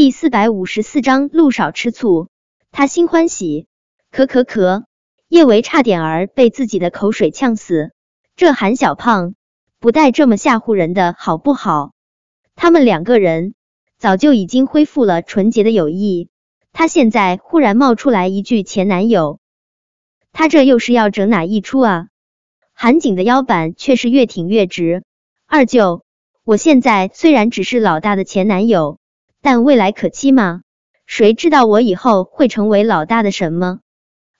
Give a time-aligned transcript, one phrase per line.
[0.00, 2.28] 第四百五十四章路少吃醋，
[2.70, 3.66] 他心欢喜。
[4.12, 4.84] 咳咳咳，
[5.26, 7.90] 叶维差点儿被自己的口水呛死。
[8.36, 9.34] 这韩小胖
[9.80, 11.94] 不带这么吓唬人的好不好？
[12.54, 13.54] 他们两个人
[13.98, 16.28] 早就已经恢复了纯洁的友谊，
[16.72, 19.40] 他现在忽然冒出来一句前男友，
[20.32, 22.06] 他这又是要整哪一出啊？
[22.72, 25.02] 韩景的腰板却是越挺越直。
[25.48, 26.04] 二舅，
[26.44, 29.00] 我现在虽然只是老大的前男友。
[29.40, 30.62] 但未来可期吗？
[31.06, 33.80] 谁知道我以后会成为老大的什么？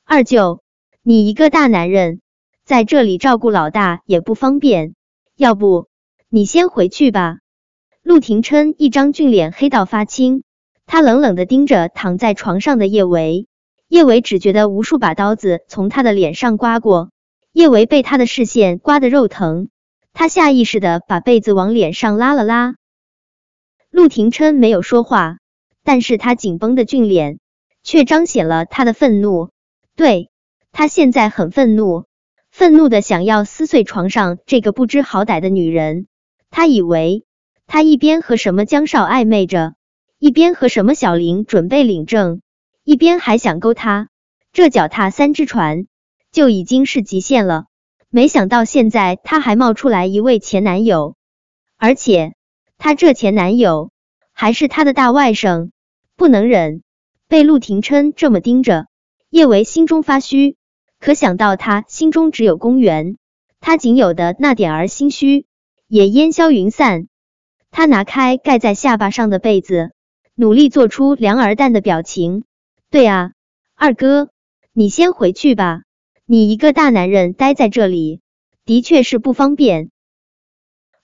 [0.05, 0.61] 二舅，
[1.03, 2.21] 你一个大男人
[2.65, 4.95] 在这里照顾老大也不方便，
[5.37, 5.89] 要不
[6.29, 7.39] 你先回去吧。
[8.03, 10.43] 陆廷琛一张俊脸黑到发青，
[10.87, 13.47] 他冷冷的盯着躺在床上的叶维。
[13.89, 17.11] 叶维只觉得无数把刀子从他的脸上刮过，
[17.53, 19.69] 叶维被他的视线刮得肉疼，
[20.13, 22.75] 他下意识的把被子往脸上拉了拉。
[23.91, 25.39] 陆廷琛没有说话，
[25.83, 27.39] 但是他紧绷的俊脸
[27.83, 29.51] 却彰显了他的愤怒。
[29.97, 30.31] 对
[30.73, 32.05] 他现在很愤怒，
[32.51, 36.07] 愤怒的想要撕碎床上这个不知好歹的女人。
[36.51, 37.25] 他以为
[37.67, 39.75] 他一边和什么江少暧昧着，
[40.19, 42.43] 一边和什么小林准备领证，
[42.85, 44.09] 一边还想勾他，
[44.53, 45.87] 这脚踏三只船
[46.31, 47.65] 就已经是极限了。
[48.11, 51.17] 没想到现在他还冒出来一位前男友，
[51.77, 52.35] 而且。
[52.79, 53.91] 她这前男友
[54.33, 55.71] 还是她的大外甥，
[56.17, 56.83] 不能忍。
[57.27, 58.87] 被陆廷琛这么盯着，
[59.29, 60.57] 叶维心中发虚。
[60.99, 63.19] 可想到他心中只有公园，
[63.61, 65.45] 他仅有的那点儿心虚
[65.87, 67.07] 也烟消云散。
[67.71, 69.93] 他拿开盖在下巴上的被子，
[70.35, 72.45] 努力做出凉而淡的表情。
[72.91, 73.33] 对啊，
[73.75, 74.31] 二哥，
[74.73, 75.83] 你先回去吧。
[76.25, 78.23] 你一个大男人待在这里，
[78.65, 79.91] 的确是不方便。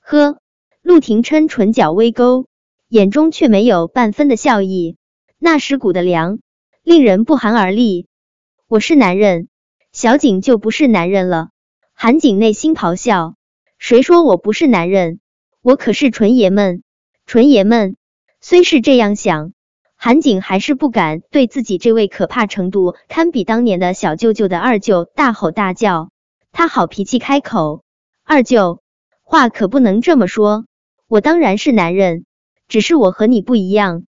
[0.01, 0.39] 呵。
[0.85, 2.47] 陆廷琛唇角微勾，
[2.91, 4.99] 眼中却没有半分的笑意，
[5.39, 6.41] 那尸骨的凉，
[6.83, 8.07] 令人不寒而栗。
[8.69, 9.49] 我是男人，
[9.93, 11.49] 小景就不是男人了。
[11.95, 13.35] 韩景内心咆哮：
[13.79, 15.21] 谁说我不是男人？
[15.63, 16.83] 我可是纯爷们，
[17.25, 17.97] 纯爷们。
[18.43, 19.55] 虽是这样想，
[19.97, 26.11] 韩景还是不敢对自己这位可怕程度堪比当年的小舅舅的二舅大吼大叫。
[26.53, 27.83] 他好脾气开口：
[28.23, 28.83] 二舅，
[29.23, 30.67] 话可不能这么说。
[31.15, 32.25] 我当然是男人，
[32.67, 34.03] 只是我和你不一样，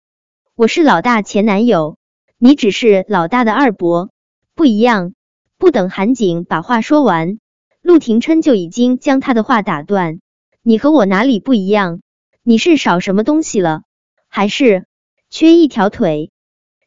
[0.54, 1.96] 我是老大前男友，
[2.38, 4.10] 你只是老大的二伯，
[4.54, 5.12] 不一样。
[5.58, 7.40] 不等韩景把话说完，
[7.80, 10.20] 陆廷琛就已经将他的话打断。
[10.62, 12.02] 你和我哪里不一样？
[12.44, 13.82] 你是少什么东西了？
[14.28, 14.86] 还是
[15.28, 16.30] 缺一条腿？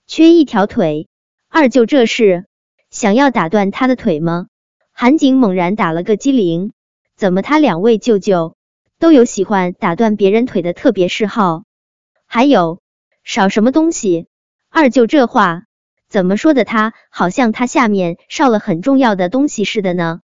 [0.08, 1.10] 缺一条腿？
[1.50, 2.46] 二舅这是
[2.90, 4.48] 想要打断他的腿吗？
[4.94, 6.72] 韩景猛然打了个激灵，
[7.18, 8.56] 怎么他两位舅舅？
[9.06, 11.66] 都有喜欢打断别人腿的特别嗜好，
[12.26, 12.82] 还有
[13.24, 14.26] 少什么东西？
[14.72, 15.66] 二舅这话
[16.10, 16.66] 怎么说的？
[16.66, 20.22] 他好像他下面少了很重要的东西似的呢。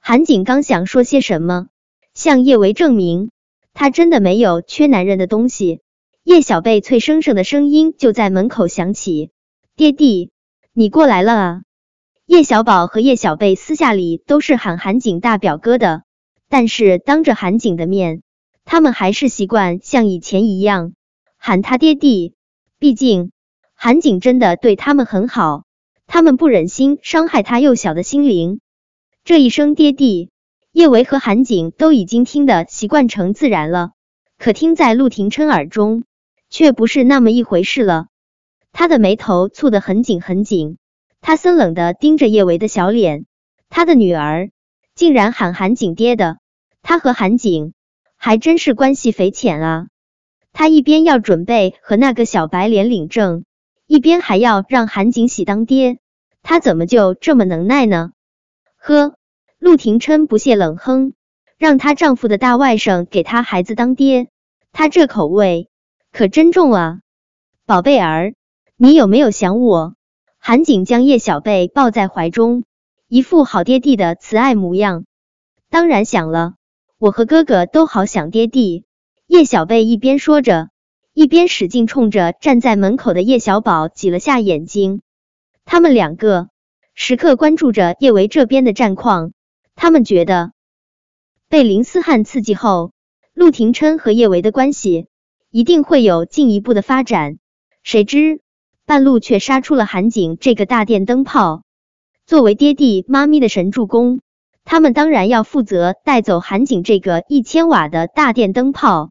[0.00, 1.68] 韩景刚想说些什么，
[2.12, 3.30] 向叶维证明
[3.72, 5.80] 他真的没有缺男人的东西，
[6.24, 9.30] 叶小贝脆生生的声音就在门口响起
[9.76, 10.30] ：“爹地，
[10.74, 11.62] 你过来了啊！”
[12.28, 16.02] 叶小宝和叶小贝私下里都是喊韩景大表哥的。
[16.48, 18.22] 但是当着韩景的面，
[18.64, 20.94] 他们还是习惯像以前一样
[21.36, 22.34] 喊他爹地。
[22.78, 23.32] 毕竟
[23.74, 25.64] 韩景真的对他们很好，
[26.06, 28.60] 他们不忍心伤害他幼小的心灵。
[29.24, 30.30] 这一声爹地，
[30.72, 33.90] 叶维和韩景都已经听得习惯成自然了，
[34.38, 36.04] 可听在陆廷琛耳中，
[36.48, 38.06] 却不是那么一回事了。
[38.72, 40.78] 他的眉头蹙得很紧很紧，
[41.20, 43.26] 他森冷的盯着叶维的小脸，
[43.68, 44.50] 他的女儿。
[44.98, 46.38] 竟然喊韩景爹的，
[46.82, 47.72] 他和韩景
[48.16, 49.86] 还真是关系匪浅啊！
[50.52, 53.44] 他一边要准备和那个小白脸领证，
[53.86, 55.98] 一边还要让韩景喜当爹，
[56.42, 58.10] 他怎么就这么能耐呢？
[58.76, 59.14] 呵，
[59.60, 61.12] 陆廷琛不屑冷哼，
[61.58, 64.26] 让她丈夫的大外甥给她孩子当爹，
[64.72, 65.68] 他这口味
[66.10, 66.98] 可真重啊！
[67.66, 68.34] 宝贝儿，
[68.76, 69.94] 你有没有想我？
[70.40, 72.64] 韩景将叶小贝抱在怀中。
[73.10, 75.06] 一副好爹地的慈爱模样，
[75.70, 76.56] 当然想了，
[76.98, 78.84] 我和哥哥都好想爹地。
[79.26, 80.68] 叶小贝一边说着，
[81.14, 85.00] 一边使劲冲着站在门口的叶小宝挤了下眼睛。
[85.64, 86.50] 他们两个
[86.92, 89.32] 时刻关注着叶维这边的战况，
[89.74, 90.52] 他们觉得
[91.48, 92.92] 被林思汉刺激后，
[93.32, 95.06] 陆廷琛和叶维的关系
[95.50, 97.38] 一定会有进一步的发展。
[97.82, 98.42] 谁知
[98.84, 101.62] 半路却杀出了韩景这个大电灯泡。
[102.28, 104.20] 作为爹地妈咪的神助攻，
[104.66, 109.08] 他们当然要负责带走韩景这个一千瓦的大电灯泡。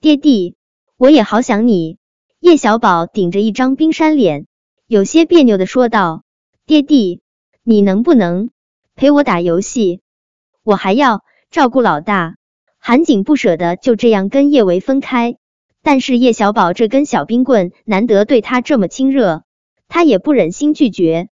[0.00, 0.54] 爹地，
[0.96, 1.98] 我也好想你。
[2.38, 4.46] 叶小宝顶着一张冰山脸，
[4.86, 6.22] 有些别扭的说道
[6.64, 7.22] ：“爹地，
[7.64, 8.50] 你能不能
[8.94, 10.00] 陪我打游戏？
[10.62, 12.36] 我还要照顾老大。”
[12.78, 15.38] 韩景不舍得就这样跟叶维分开，
[15.82, 19.42] 但是叶小宝这根小冰棍难得对他这么亲热，
[19.88, 21.30] 他也不忍心拒绝。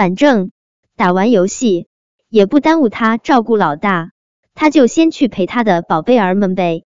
[0.00, 0.50] 反正
[0.96, 1.86] 打完游戏
[2.30, 4.12] 也不耽误他照顾老大，
[4.54, 6.84] 他就先去陪他的宝贝儿们呗。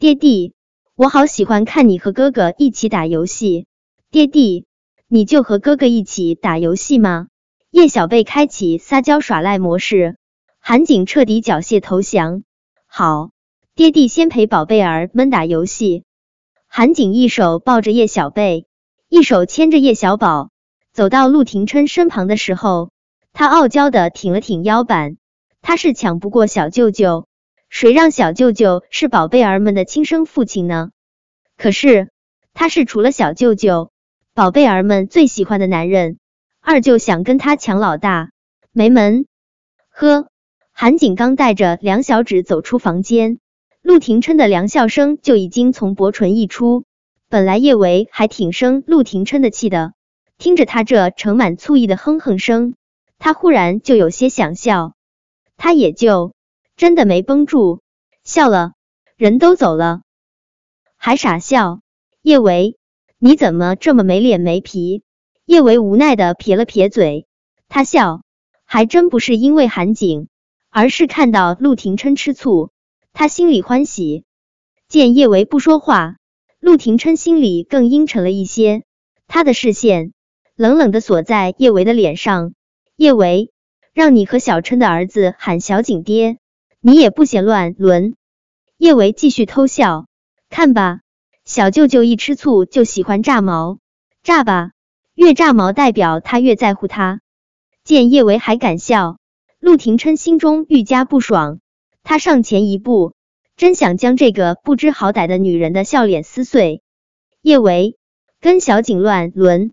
[0.00, 0.54] 爹地，
[0.96, 3.68] 我好喜欢看你和哥哥一起打游戏。
[4.10, 4.66] 爹地，
[5.06, 7.28] 你就和哥哥一起打游戏吗？
[7.70, 10.16] 叶小贝开启撒娇耍赖模式，
[10.58, 12.42] 韩景彻底缴械投降。
[12.88, 13.30] 好，
[13.76, 16.02] 爹地先陪宝贝儿们打游戏。
[16.66, 18.66] 韩景一手抱着叶小贝，
[19.08, 20.49] 一手牵着叶小宝。
[20.92, 22.90] 走到陆廷琛身旁的时候，
[23.32, 25.16] 他傲娇的挺了挺腰板。
[25.62, 27.26] 他是抢不过小舅舅，
[27.68, 30.90] 谁让小舅舅是宝贝儿们的亲生父亲呢？
[31.56, 32.08] 可是
[32.54, 33.92] 他是除了小舅舅，
[34.34, 36.18] 宝贝儿们最喜欢的男人。
[36.60, 38.30] 二舅想跟他抢老大，
[38.72, 39.26] 没门！
[39.90, 40.28] 呵，
[40.72, 43.38] 韩景刚带着梁小芷走出房间，
[43.82, 46.84] 陆廷琛的凉笑声就已经从薄唇溢出。
[47.28, 49.92] 本来叶维还挺生陆廷琛的气的。
[50.40, 52.72] 听着他这盛满醋意的哼哼声，
[53.18, 54.94] 他忽然就有些想笑，
[55.58, 56.32] 他也就
[56.78, 57.80] 真的没绷住，
[58.24, 58.72] 笑了，
[59.18, 60.00] 人都走了，
[60.96, 61.82] 还傻笑。
[62.22, 62.78] 叶维，
[63.18, 65.02] 你怎么这么没脸没皮？
[65.44, 67.26] 叶维无奈的撇了撇嘴，
[67.68, 68.22] 他笑，
[68.64, 70.28] 还真不是因为韩景，
[70.70, 72.70] 而是看到陆廷琛吃醋，
[73.12, 74.24] 他心里欢喜。
[74.88, 76.16] 见叶维不说话，
[76.60, 78.84] 陆廷琛心里更阴沉了一些，
[79.26, 80.14] 他的视线。
[80.60, 82.52] 冷冷的锁在叶维的脸上，
[82.94, 83.50] 叶维，
[83.94, 86.36] 让你和小琛的儿子喊小景爹，
[86.82, 88.14] 你也不嫌乱伦。
[88.76, 90.04] 叶维继续偷笑，
[90.50, 91.00] 看吧，
[91.46, 93.78] 小舅舅一吃醋就喜欢炸毛，
[94.22, 94.72] 炸吧，
[95.14, 97.22] 越炸毛代表他越在乎他。
[97.82, 99.16] 见叶维还敢笑，
[99.60, 101.60] 陆廷琛心中愈加不爽，
[102.02, 103.14] 他上前一步，
[103.56, 106.82] 真想将这个不知好歹的女人的笑脸撕碎。
[107.40, 107.96] 叶维，
[108.42, 109.72] 跟小景乱伦。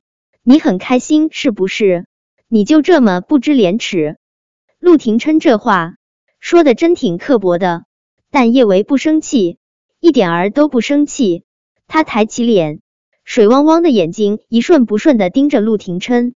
[0.50, 2.06] 你很开心是不是？
[2.48, 4.16] 你就这么不知廉耻？
[4.80, 5.96] 陆廷琛这话
[6.40, 7.84] 说的真挺刻薄的，
[8.32, 9.58] 但叶维不生气，
[10.00, 11.44] 一点儿都不生气。
[11.86, 12.80] 他抬起脸，
[13.26, 16.34] 水汪汪的眼睛一顺不顺的盯着陆廷琛。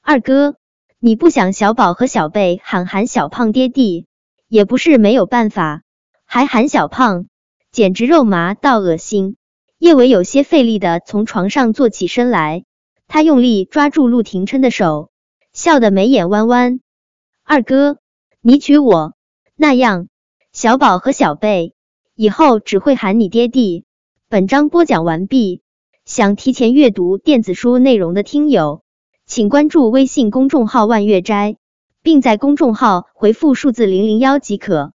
[0.00, 0.54] 二哥，
[0.98, 4.06] 你不想小宝和小贝喊喊小胖爹地，
[4.48, 5.82] 也不是没有办法，
[6.24, 7.26] 还喊小胖，
[7.70, 9.36] 简直肉麻到恶心。
[9.76, 12.64] 叶维有些费力的从床上坐起身来。
[13.14, 15.10] 他用力抓住陆廷琛的手，
[15.52, 16.80] 笑得眉眼弯弯。
[17.44, 17.98] 二哥，
[18.40, 19.12] 你娶我，
[19.54, 20.08] 那样
[20.54, 21.74] 小宝和小贝
[22.14, 23.84] 以后只会喊你爹地。
[24.30, 25.60] 本章播讲完毕。
[26.06, 28.82] 想提前阅读电子书内容的听友，
[29.26, 31.56] 请关注微信公众号万月斋，
[32.02, 34.94] 并在公众号回复数字零零幺即可。